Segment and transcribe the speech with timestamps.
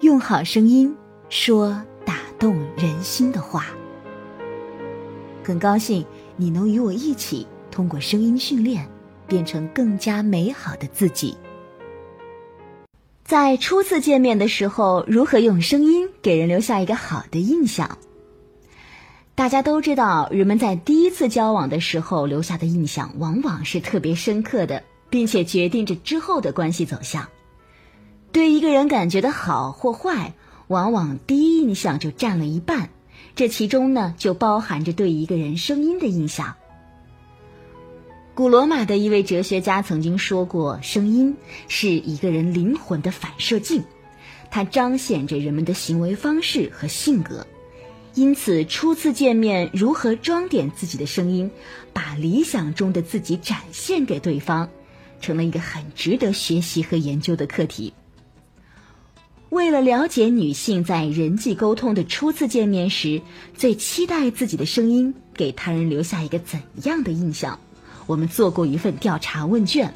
[0.00, 0.94] 用好声音
[1.28, 3.66] 说打动人心的话。
[5.42, 8.88] 很高兴你能与我一起通过声音训练，
[9.26, 11.36] 变成更加美好的自己。
[13.24, 17.98] 在初次见面的时候，如何用声音给人留下一个好的印象？
[19.34, 24.80] 大家都知道，人们在第一次交往的时候留下的印象，往往是特别深刻的，
[25.10, 27.28] 并且决定着之后的关系走向。
[28.30, 30.34] 对一个人感觉的好或坏，
[30.66, 32.90] 往往第一印象就占了一半，
[33.34, 36.56] 这其中呢就包含着对一个人声音的印象。
[38.34, 41.36] 古罗马的一位哲学家曾经说过：“声音
[41.66, 43.82] 是一个人灵魂的反射镜，
[44.50, 47.46] 它彰显着人们的行为方式和性格。
[48.14, 51.50] 因此，初次见面如何装点自己的声音，
[51.92, 54.68] 把理想中的自己展现给对方，
[55.20, 57.94] 成了一个很值得学习和研究的课题。”
[59.50, 63.22] 为了了解女性在人际沟通的初次见面时，
[63.56, 67.58] 最期待自己的声音给他人留下一个怎样的印象，
[68.06, 69.94] 我们做过一份调查问卷。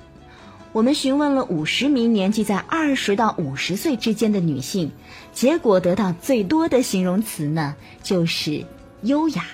[0.72, 4.90] 我们询问了五十名年纪在二十到五十岁之间的女性，
[5.34, 8.64] 结果得到最多的形容词呢，就是
[9.02, 9.44] 优雅。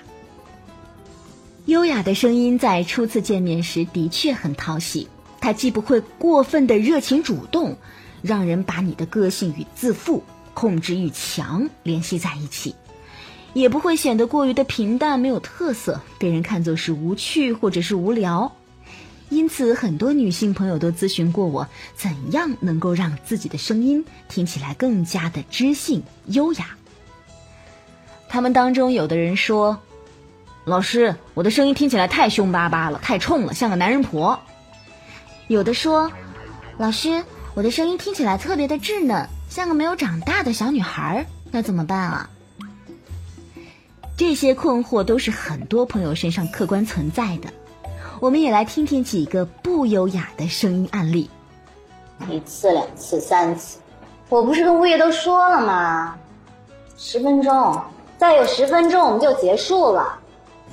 [1.65, 5.09] 优雅的声音在初次见面时的确很讨喜，
[5.41, 7.77] 它既不会过分的热情主动。
[8.21, 12.75] 让人把你的个性与自负、控制欲强联系在一起，
[13.53, 18.51] 也不会显得过于的平淡没有特色，被人看作是无趣或者是无聊。
[19.29, 26.75] 因此，很多女性朋友都咨询过我，怎样能够让自己的声音听起来更加的知性优雅。
[28.27, 29.79] 他们当中有的人说
[30.65, 34.39] ：“老师，我的声音听起来太凶巴巴了，太冲了，像个男人婆。”
[35.47, 36.11] 有的说
[36.77, 37.23] ：“老师。”
[37.55, 42.29] 我的声音听起来特别的稚嫩，像个没有长大的小女孩，那怎么办啊？
[44.15, 47.49] 这些困惑都是很多朋友身上客观存在的。
[48.19, 51.29] 我们也来听听几个不优雅的声音案例。
[52.29, 53.79] 一次、两次、三次，
[54.27, 56.15] 我不是跟物业都说了吗？
[56.97, 57.81] 十分钟，
[58.17, 60.19] 再有十分钟我们就结束了。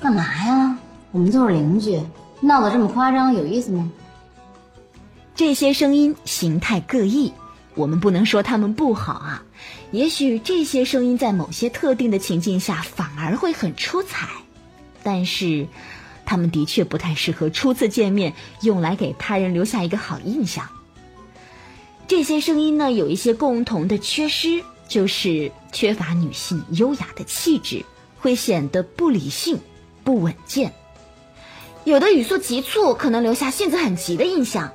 [0.01, 0.77] 干嘛呀？
[1.11, 2.01] 我们就是邻居，
[2.41, 3.89] 闹得这么夸张，有意思吗？
[5.37, 7.31] 这些声音形态各异，
[7.75, 9.43] 我们不能说它们不好啊。
[9.91, 14.29] 也许这些声音在某些特定的情境下反而会很出彩，
[15.03, 15.67] 但是，
[16.25, 20.67] 他们的确不太适合初次见面用来给他人留下一个好印象。
[22.07, 27.85] 这些声音呢，有一些共同的缺失，就是缺乏女性优雅的气质，
[28.17, 29.59] 会显得不理性、
[30.03, 30.73] 不稳健。
[31.83, 34.73] 有的语速急促，可能留下性子很急的印象。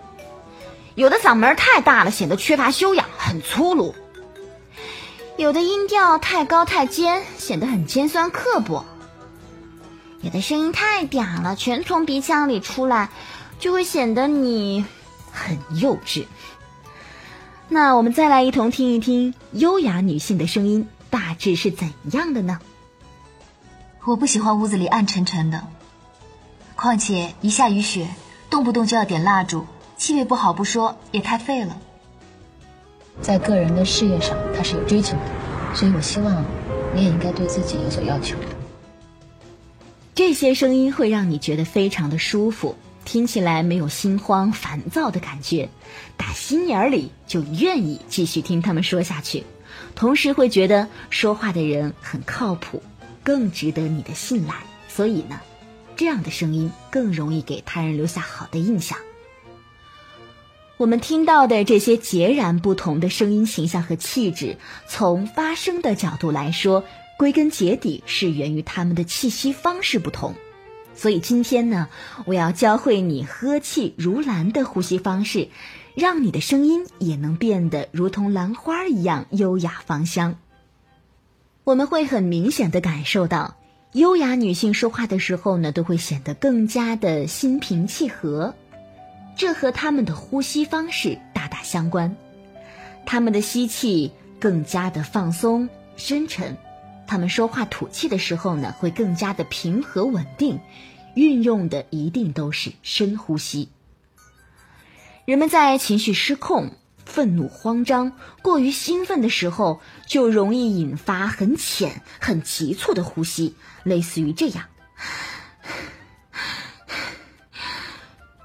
[0.95, 3.95] 有的嗓门太大了，显得缺乏修养，很粗鲁；
[5.39, 8.85] 有的音调太高太尖，显得很尖酸刻薄；
[10.21, 13.09] 有的声音太嗲了，全从鼻腔里出来，
[13.59, 14.85] 就会显得你
[15.31, 16.27] 很幼稚。
[17.69, 22.61] 那我们再来一同听一听优雅女性的声音大致是怎样的呢？
[24.05, 25.65] 我不喜欢屋子里暗沉沉的，
[26.77, 28.11] 况且一下雨雪，
[28.51, 29.67] 动不动就要点蜡烛。
[29.97, 31.77] 气味不好不说，也太废了。
[33.21, 36.45] 在个人的事业上，他是有追求的，所以我希望
[36.95, 38.37] 你也应该对自己有所要求。
[40.15, 45.69] 这些声音会让你觉得非常的舒服，听起来没有心慌烦躁的感觉，
[46.17, 49.45] 打心眼儿里就愿意继续听他们说下去，
[49.95, 52.83] 同时会觉得说话的人很靠谱，
[53.23, 54.55] 更值得你的信赖。
[54.89, 55.41] 所以呢，
[55.97, 58.99] 这样的声音更容易给他人留下好的印象。
[60.83, 64.57] 我们听到的这些截然不同的声音形象和气质，
[64.89, 66.83] 从发声的角度来说，
[67.17, 70.35] 归根结底是源于他们的气息方式不同。
[70.97, 71.87] 所以今天呢，
[72.25, 75.47] 我要教会你呵气如兰的呼吸方式，
[75.95, 80.35] 让你的声音也能变得如同兰花一样优雅芳香。
[81.63, 83.55] 我们会很明显的感受到，
[83.93, 88.53] 优雅女性说话的时候呢，都会显得更加的心平气和。
[89.37, 92.15] 这和他们的呼吸方式大大相关，
[93.05, 96.57] 他们的吸气更加的放松深沉，
[97.07, 100.61] 他们说话吐气的时候呢，会更加的平和稳定，
[101.15, 103.69] 运用的一定都是深呼吸。
[105.25, 106.73] 人们在情绪失控、
[107.05, 108.13] 愤怒、慌张、
[108.43, 114.65] 过于兴奋的时候，就容易引发很浅、很急促的呼吸，类似于这样。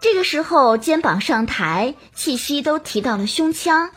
[0.09, 3.91] 这个时候，肩膀上抬，气息都提到了胸腔，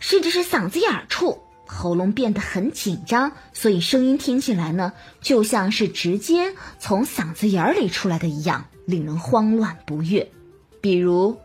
[0.00, 10.32] 甚至是嗓子眼儿处，喉咙变得很紧张，所以声音听起来呢，就像是直接从嗓子眼儿里出来的一样，令人慌乱不悦。
[10.80, 11.38] 比如，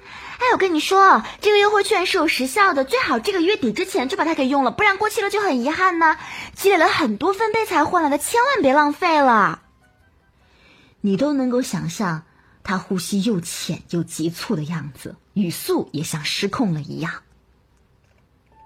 [0.00, 6.16] 哎，我跟你说，这个优惠券是有时效的，最好这个月底之前就把它给用了，不然过期了就很遗憾呢。
[6.56, 9.60] 积累了很多分贝才换来的，千万别浪费了。
[11.00, 12.24] 你都能够想象
[12.64, 17.12] 他呼吸又浅又急促的样子，语速也像失控了一样。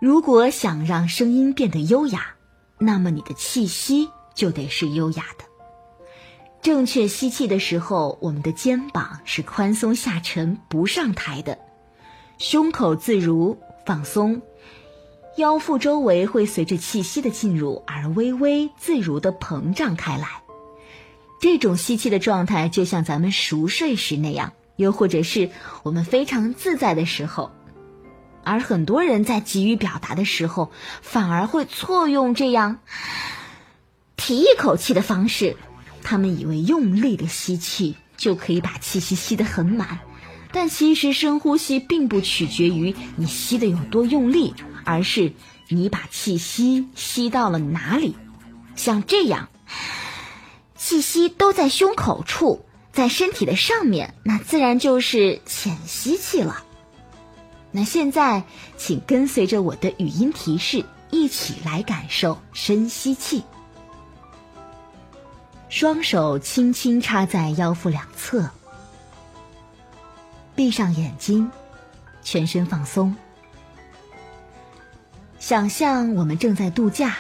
[0.01, 2.37] 如果想让声音变得优雅，
[2.79, 5.45] 那么你的气息就得是优雅的。
[6.63, 11.59] 正确吸气的时候，我们的肩膀是宽松下沉不上抬的，
[12.39, 14.43] 胸口自如放松，
[15.37, 20.43] 腰腹周围会随着气息的进入而微微自如的膨胀开来。
[21.41, 25.51] 这种吸气的状态，就像咱们熟睡时那样，又或者是
[25.83, 27.53] 我们非常自在的时候。
[28.45, 30.71] 而很多人在急于表达的时候，
[31.03, 32.79] 反而会错用这样
[34.17, 35.57] 提一口气的方式。
[36.03, 39.99] 他们以为用力的吸气就可以把气息吸得很满，
[40.53, 45.35] 但其实深呼吸并不取决于你吸的有多用力，而是
[45.69, 48.17] 你把气息吸到了哪里。
[48.77, 49.51] 像这样，
[50.89, 52.65] 气息都在胸口处，
[52.95, 56.65] 在身体的上面，那自然就是浅吸气了。
[57.71, 58.43] 那现在，
[58.79, 63.45] 请跟随着我的语音提示，一起来感受深吸气。
[65.69, 68.49] 双手轻轻插在腰腹两侧，
[70.55, 71.51] 闭上眼睛，
[72.23, 73.15] 全身放松。
[75.39, 77.19] 想象我们正在度假，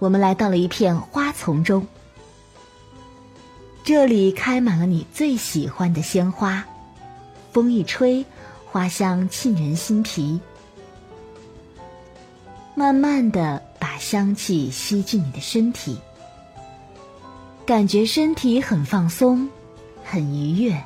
[0.00, 1.86] 我们来到了一片花丛中，
[3.84, 6.66] 这里开满了你最喜欢的鲜花。
[7.52, 8.24] 风一吹，
[8.64, 10.40] 花香沁人心脾。
[12.74, 15.98] 慢慢的把香气吸进你的身体，
[17.66, 19.46] 感觉身体很放松，
[20.02, 20.82] 很愉悦。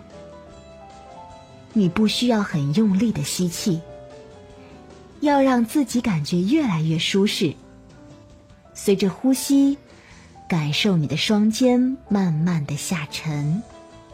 [1.72, 3.80] 你不需要很用力的吸气，
[5.20, 7.54] 要让自己感觉越来越舒适。
[8.74, 9.78] 随着呼吸，
[10.48, 13.62] 感受你的双肩慢慢的下沉，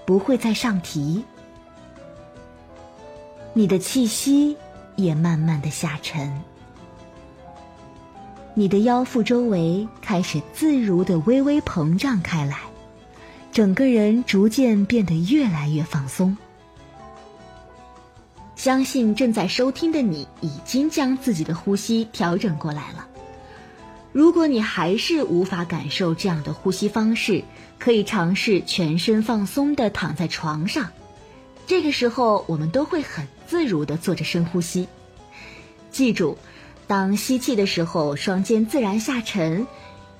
[0.04, 1.24] 不会再上提。
[3.52, 4.56] 你的气息
[4.96, 6.40] 也慢慢的下沉，
[8.54, 12.58] 你的腰腹周围开始自如的微微膨胀开来，
[13.50, 16.36] 整个人逐渐变得越来越放松。
[18.54, 23.08] 相信正在收听的你已经将自己的呼吸调整过来了。
[24.12, 27.44] 如果你还是无法感受这样的呼吸方式，
[27.78, 30.90] 可以尝试全身放松的躺在床上。
[31.66, 34.88] 这个时候，我们都会很自如的做着深呼吸。
[35.92, 36.36] 记住，
[36.88, 39.64] 当吸气的时候，双肩自然下沉，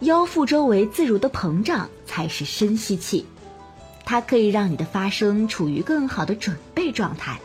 [0.01, 3.27] 腰腹周围自如的膨胀，才是深吸气。
[4.05, 7.41] 它可以让你的发声处于更好的准备状态。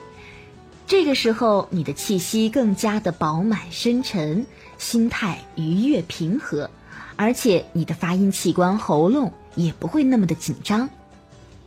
[0.87, 4.45] 这个时候，你的气息更加的饱满深沉，
[4.77, 6.69] 心态愉悦平和，
[7.15, 10.89] 而且你的发音器官喉咙也不会那么的紧张。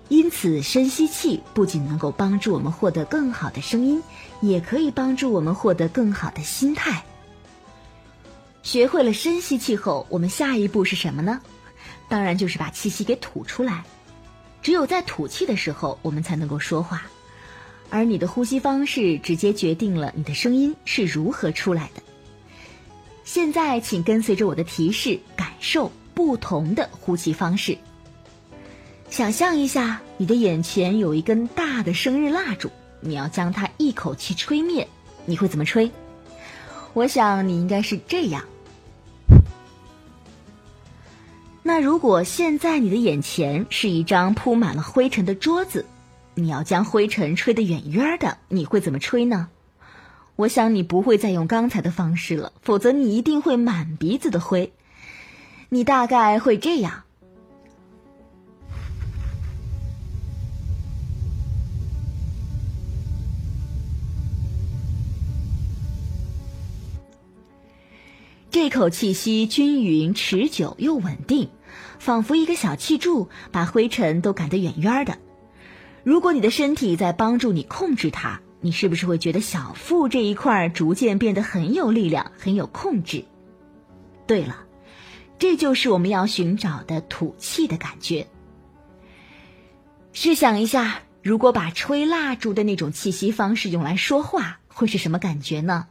[0.09, 4.03] 因此，深吸气不仅能够帮助我们获得更好的声音，
[4.41, 7.05] 也可以帮助我们获得更好的心态。
[8.63, 11.41] 学会了深吸气后，我们下一步是什么呢？
[12.09, 13.85] 当然就是把气息给吐出来。
[14.63, 17.03] 只有在吐气的时候，我们才能够说话。
[17.91, 22.03] 而你的呼吸方式直接决定了你的声音是如何出来的。
[23.29, 27.77] 现在，请跟随着我的提示，感受不同的呼气方式。
[29.11, 32.71] 想象一下，你的眼前有一根大的生日蜡烛，
[33.01, 34.89] 你要将它一口气吹灭，
[35.27, 35.91] 你会怎么吹？
[36.95, 38.43] 我想你应该是这样。
[41.63, 45.85] 那如果现在你的眼前是一张铺满了灰尘的桌子，
[46.35, 49.51] 你要将灰尘吹得远远的，你会怎么吹呢？
[50.39, 54.73] 我想你不会再用刚才的方式了，否则你一定会满鼻子的灰。
[55.69, 57.03] 你大概会这样。
[68.53, 71.49] 这口气息均匀、持久又稳定，
[71.99, 75.19] 仿佛一个小气柱，把灰尘都赶得远远的。
[76.05, 83.25] 如果你的身体在帮助你控制它，你是不是会觉得小腹这一块逐渐变得很有力量、很有控制？
[84.27, 84.65] 对了，
[85.39, 88.27] 这就是我们要寻找的吐气的感觉。
[90.13, 95.87] 试想一下，如果把吹蜡烛的那种气息方式用来说话，会是什么感觉呢？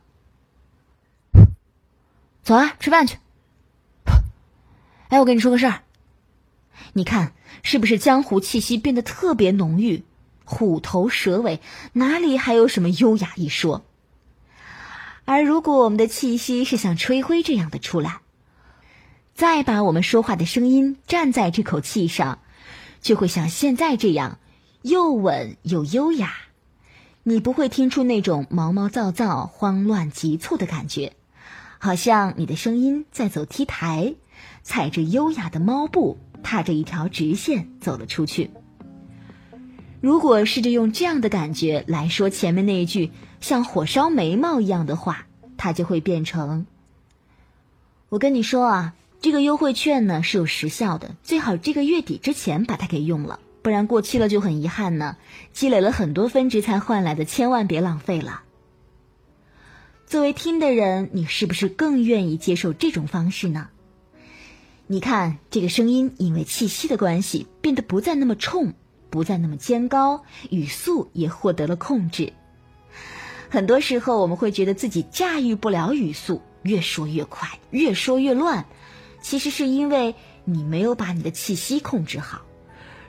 [2.44, 3.18] 走啊，吃饭去。
[5.10, 5.84] 哎，我跟你说个事儿，
[6.92, 7.32] 你看
[7.64, 10.04] 是不是江湖气息变得特别浓郁，
[10.50, 11.60] 虎头蛇尾，
[11.92, 13.84] 哪里还有什么优雅一说？
[15.26, 18.22] 而如果我们的气息是像吹灰这样的出来，
[19.36, 22.40] 再把我们说话的声音站在这口气上，
[23.02, 24.40] 就会像现在这样，
[24.84, 26.34] 又稳又优雅。
[27.24, 31.12] 你不会听出那种毛毛躁躁、慌乱急促的感觉，
[31.78, 34.16] 好像你的声音在走 T 台。
[34.64, 38.52] 踩着优雅的猫步，踏着一条直线走了出去。
[40.00, 43.10] 如果试着用这样的感觉来说前面那一句
[43.42, 45.26] 像火烧眉毛一样的话，
[45.58, 46.66] 它就会变成：
[48.10, 55.18] 我跟你说啊，这个优惠券呢是有时效的，最好这个月底之前把它给用了，不然过期了就很遗憾呢。
[55.52, 58.44] 积累了很多分值才换来的，千万别浪费了。
[60.06, 63.70] 作为听的人，你是不是更愿意接受这种方式呢？
[64.86, 68.74] 你看，这个声音因为气息的关系，变得不再那么冲，
[69.10, 72.34] 不再那么尖高，语速也获得了控制。
[73.50, 78.66] 很多时候，我们会觉得自己驾驭不了语速，越说越快，越说越乱。
[79.22, 82.42] 其实是因为你没有把你的气息控制好。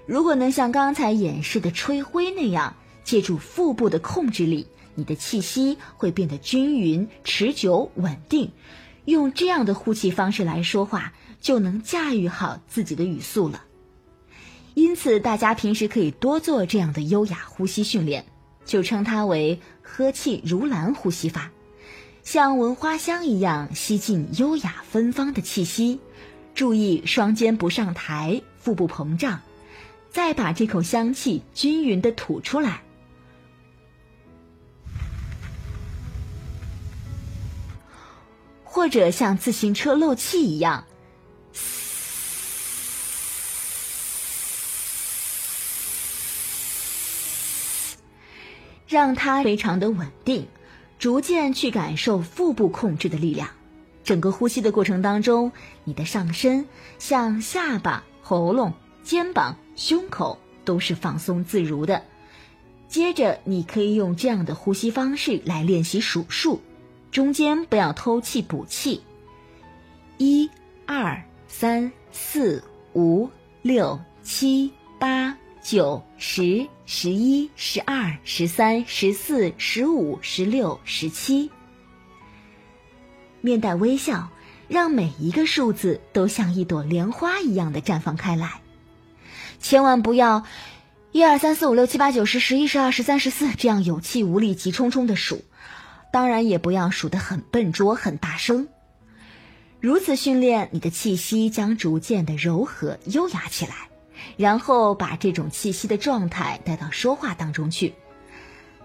[0.07, 8.53] 如果能像刚才演示的吹灰那样，借助腹部的控制力，你的气息会变得均匀、持久、稳定。
[9.05, 11.13] 用这样的呼气方式来说话。
[11.41, 13.63] 就能驾驭好自己的语速了。
[14.79, 18.25] 因此，大家平时可以多做这样的优雅呼吸训练，
[18.65, 21.51] 就称它为“呵气如兰”呼吸法，
[22.23, 25.99] 像闻花香一样吸进优雅芬芳的气息。
[26.55, 29.41] 注意双肩不上抬，腹部膨胀，
[30.11, 32.81] 再把这口香气均匀的吐出来，
[38.63, 40.85] 或者像自行车漏气一样。
[48.89, 50.49] 让它非常的稳定，
[50.99, 53.51] 逐渐去感受腹部控制的力量。
[54.03, 55.53] 整个呼吸的过程当中，
[55.85, 56.67] 你的上身
[56.99, 62.03] 像下巴、喉咙、肩膀、胸口都是放松自如的。
[62.89, 66.63] 接着，你可以用这样的呼吸方式来练习数数，
[67.11, 69.03] 中间不要偷气补气。
[70.17, 70.49] 一、
[70.87, 72.65] 二、三、四、
[72.95, 73.29] 五、
[73.61, 75.37] 六、七、八。
[75.69, 81.51] 九、十、十一、十二、十三、十四、十五、十六、十七，
[83.43, 84.31] 面带微笑，
[84.67, 88.63] 让每一个数字都像一朵莲花一样的绽放开来。
[89.61, 90.47] 千万不要
[91.13, 95.45] 一二三四五六七八九十十一十二十三十四这样有气无力、急冲冲的数，
[96.11, 98.69] 当然也不要数得很笨拙、很大声。
[99.81, 103.91] 如此训练，你的气息将逐渐的柔和、优雅起来。
[104.37, 107.95] 然后把这种气息的状态带到说话当中去。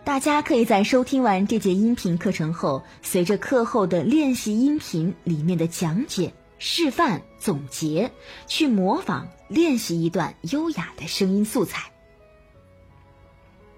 [0.03, 8.11] 大家可以在收听完这节音频课程后，随着课后的练习音频里面的讲解、示范、总结，
[8.45, 11.89] 去模仿练习一段优雅的声音素材。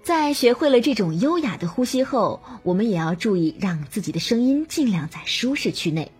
[0.02, 6.10] 在学会了这种优雅的呼吸后，我们也要注意让自己的声音尽量在舒适区内。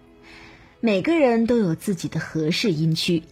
[0.80, 3.22] 每个人都有自己的合适音区。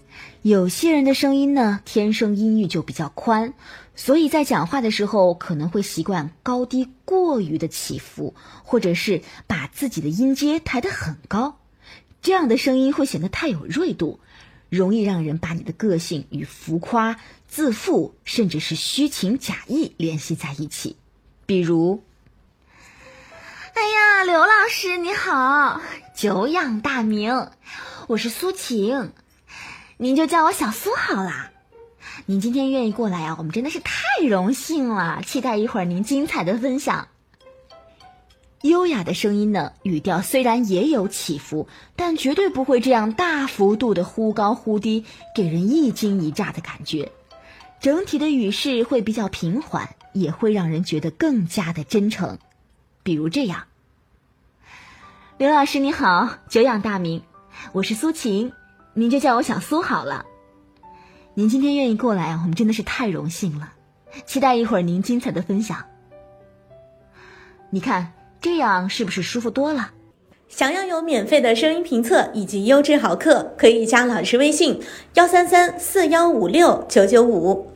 [0.42, 3.54] 有些人的声音呢，天生音域就比较宽，
[3.96, 11.58] 所以在讲话的时候可能会习惯高低过于的起伏，或者是把自己的音阶抬得很高，
[12.20, 14.20] 这样的声音会显得太有锐度，
[14.68, 17.18] 容易让人把你的个性与浮夸、
[17.48, 20.96] 自负，甚至是虚情假意联系在一起。
[21.46, 22.02] 比如，
[23.72, 25.80] 哎呀，刘老师你好，
[26.14, 27.48] 久仰大名，
[28.08, 29.12] 我是苏晴。
[29.96, 31.50] 您就叫我小苏好啦。
[32.26, 35.22] 您今天愿意过来啊，我们真的是太荣幸了。
[35.24, 37.08] 期待一会儿您精彩的分享。
[38.62, 47.12] 优雅的声音呢，语调虽然也有起伏，但绝对不会这样大幅度的忽高忽低，给人一惊一乍的感觉。
[47.80, 52.38] 整体的语势会比较平缓，也会让人觉得更加的真诚。
[53.02, 53.64] 比如这样，
[55.38, 57.22] 刘老师你好，久仰大名，
[57.72, 58.52] 我是苏晴。
[58.94, 60.24] 您就叫我小苏好了。
[61.34, 63.72] 您今天愿意过来啊，我们真的是太荣幸了。
[64.24, 65.84] 期待一会儿您精彩的分享。
[67.70, 69.90] 你看这样是不是舒服多了？
[70.48, 74.80] 想要有免费的声音评测以及优质好课，可以加老师微信：
[75.14, 77.73] 幺三三四幺五六九九五。